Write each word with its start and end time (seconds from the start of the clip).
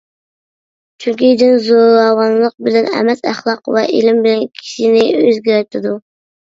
چۈنكى 1.05 1.29
دىن 1.41 1.59
زوراۋانلىق 1.67 2.57
بىلەن 2.69 2.91
ئەمەس 2.95 3.23
ئەخلاق 3.33 3.73
ۋە 3.77 3.87
ئىلىم 3.93 4.27
بىلەن 4.27 4.47
كىشىنى 4.59 5.07
ئۆزگەرتىدۇ. 5.23 5.99